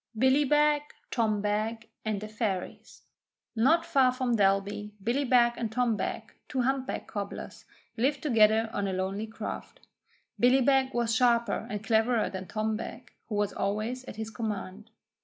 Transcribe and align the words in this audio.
BILLY 0.17 0.45
BEG, 0.45 0.81
TOM 1.11 1.43
BEG, 1.43 1.87
AND 2.03 2.21
THE 2.21 2.27
FAIRIES 2.27 3.03
Not 3.55 3.85
far 3.85 4.11
from 4.11 4.35
Dalby, 4.35 4.95
Billy 5.03 5.25
Beg 5.25 5.53
and 5.57 5.71
Tom 5.71 5.95
Beg, 5.95 6.33
two 6.49 6.61
humpback 6.63 7.05
cobblers, 7.05 7.65
lived 7.97 8.23
together 8.23 8.67
on 8.73 8.87
a 8.87 8.93
lonely 8.93 9.27
croft. 9.27 9.81
Billy 10.39 10.61
Beg 10.61 10.91
was 10.95 11.13
sharper 11.15 11.67
and 11.69 11.83
cleverer 11.83 12.31
than 12.31 12.47
Tom 12.47 12.75
Beg, 12.75 13.11
who 13.29 13.35
was 13.35 13.53
always 13.53 14.03
at 14.05 14.15
his 14.15 14.31
command. 14.31 14.89